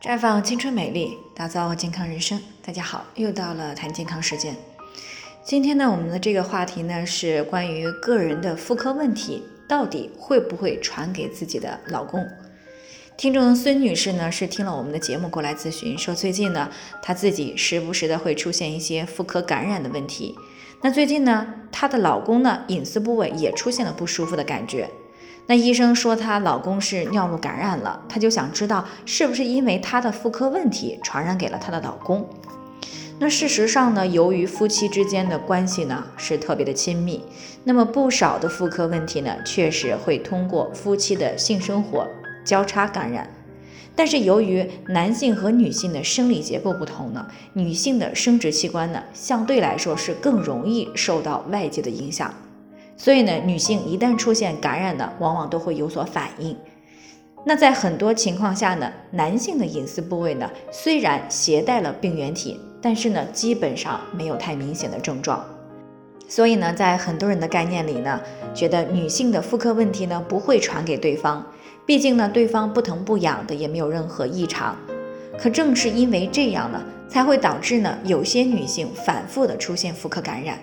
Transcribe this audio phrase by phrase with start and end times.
[0.00, 2.40] 绽放青春美丽，打造健康人生。
[2.64, 4.54] 大家好，又到了谈健康时间。
[5.42, 12.24] 今天呢，我们的这个话题呢是关于个人的妇科问题，到底会不会传给自己的老公？
[13.16, 16.70] 听众孙女士呢是听了我们的节目过来咨询，说最近呢
[17.02, 20.36] 她自己时不时的会出现一些妇科感染的问题。
[20.80, 24.88] 那最近呢，她的老公呢隐私部位也出现了不舒服的感觉。
[25.48, 32.28] 那医生说她老公是尿路感染了，她就想知道是不是因为她的妇科问题传染给了她的老公。
[33.18, 37.24] 那事实上呢，由于夫妻之间的关系呢是特别的亲密，
[37.64, 42.06] 那么不少的妇科问题呢确实会通过夫妻的性生活
[42.44, 43.26] 交叉感染。
[43.96, 52.32] 但是由于男性和女性的生理结构不同呢，女性的生殖器官呢相对来说是更容易受到外界的影响。
[52.98, 56.54] 所以呢，女性一旦出现感染呢，往往都会有所反应。
[57.44, 65.42] 那在很多情况下呢，男性的隐私部位呢，虽然携带了病原体，但是呢，基本上没有太明显的症状。
[66.28, 68.20] 所以呢，在很多人的概念里呢，
[68.52, 71.46] 觉得女性的妇科问题呢不会传给对方，
[71.86, 74.76] 毕竟呢，对方不疼不痒的，也没有任何异常。
[75.38, 80.58] 可正是因为这样呢，才会导致呢，有些女性反复的出现妇科感染。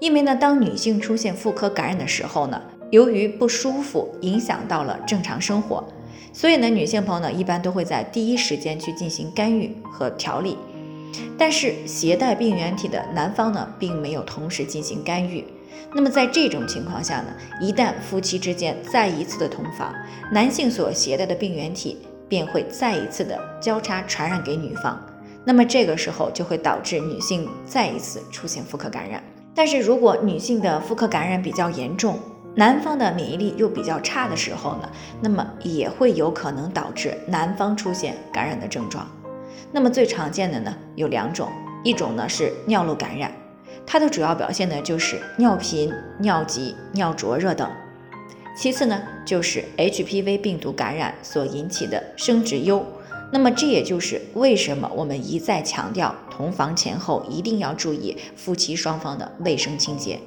[0.00, 5.84] 因为呢，当女性出现妇科感染的时候呢，由于不舒服影响到了正常生活，
[6.32, 10.56] 所以呢，女性朋友呢一般都会在第一时间去进行干预和调理。
[11.36, 15.44] 但是携带病原体的男方呢，并没有同时进行干预。
[15.94, 17.28] 那么在这种情况下呢，
[17.60, 19.94] 一旦夫妻之间再一次的同房，
[20.30, 25.00] 男性所携带的病原体便会再一次的交叉传染给女方。
[25.44, 29.22] 那么这个时候就会导致女性再一次出现妇科感染。
[29.58, 32.16] 但是如果女性的妇科感染比较严重，
[32.54, 34.88] 男方的免疫力又比较差的时候呢，
[35.20, 39.04] 那么也会有可能导致男方出现感染的症状。
[39.72, 41.48] 那么最常见的呢有两种，
[41.82, 43.32] 一种呢是尿路感染，
[43.84, 47.68] 它的主要表现呢就是尿频、尿急、尿灼热等；
[48.56, 52.80] 其次呢就是 HPV 病毒感染所引起的生殖疣。
[53.30, 60.18] 那么这也就是为什么我们一再强调同房前后一定要注意夫妻双方的卫生清洁。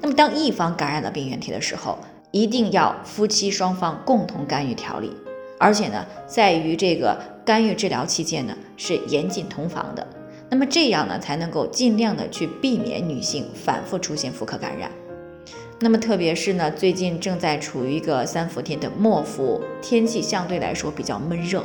[0.00, 1.98] 那么当一方感染了病原体的时候，
[2.30, 5.10] 一定要夫妻双方共同干预调理，
[5.58, 10.06] 而且呢，在于这个干预治疗期间呢是严禁同房的。
[10.50, 14.90] 那么这样呢才能够尽量的去避免女性反复出现妇科感染。
[15.80, 21.64] 那么特别是呢，最近正在处于一个三伏天的末伏，天气相对来说比较闷热。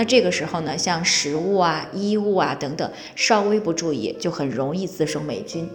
[0.00, 5.68] 那这个时候呢，像食物啊、衣物啊等等，稍微不注意就很容易滋生霉菌。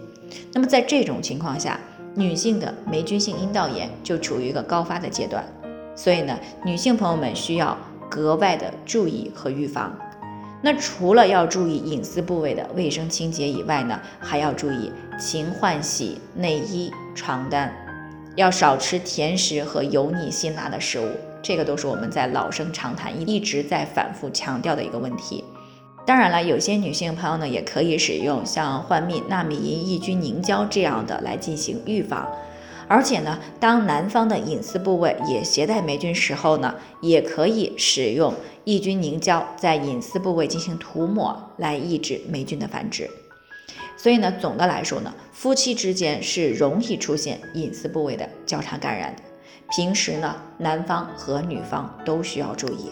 [0.52, 1.78] 那么在这种情况下，
[2.16, 5.44] 女性的霉菌性阴道炎就处于一个高发的阶段。
[5.94, 7.78] 所以呢，女性朋友们需要
[8.10, 9.96] 格外的注意和预防。
[10.60, 17.72] 那除了要注意隐私部位的卫生清洁以外呢，还要注意勤换洗内衣、床单，
[18.34, 21.06] 要少吃甜食和油腻辛辣的食物。
[21.46, 25.44] 这个都是我们在老生常谈，一直在反复强调的一个问题。
[26.04, 32.28] 当然了，有些女性朋友呢，也可以使用像幻蜜纳米银抑菌凝胶这样的来进行预防。
[32.88, 43.08] 而且呢，当男方的隐私部位也携带霉菌时候呢，也可以使用抑菌凝胶在隐私部位进行涂抹，来抑制霉菌的繁殖。
[43.96, 49.22] 所以呢，总的来说呢，夫妻之间是容易出现隐私部位的交叉感染的。
[49.70, 52.90] 平时呢，男方和女方都需要注意。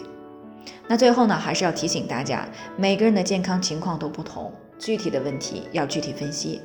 [0.87, 2.47] 那最后呢，还是要提醒大家，
[2.77, 6.61] 每个人的健康情况都不同，具体的问题要具体分析。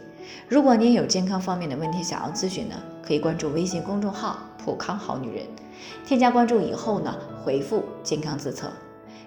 [0.48, 5.46] 如果您有健康方面的问题想要咨询呢，可以关注微信公众号“普康好女人”，
[6.04, 8.70] 添加关注以后呢，回复“健康自测”，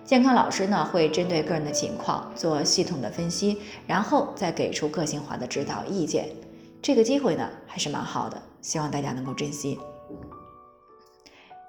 [0.06, 3.58] 健康老师呢会针对个人的情况做系统的分析，
[3.88, 6.30] 然后再给出个性化的指导意见。
[6.82, 9.80] 这个机会呢还是蛮好的，希望大家能够珍惜。